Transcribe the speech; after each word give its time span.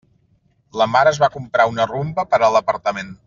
La 0.81 0.87
Mar 0.93 1.03
es 1.11 1.19
va 1.25 1.29
comprar 1.35 1.69
una 1.75 1.87
Rumba 1.95 2.29
per 2.33 2.41
a 2.41 2.51
l'apartament. 2.57 3.15